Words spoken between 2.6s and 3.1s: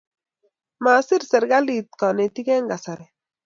kasari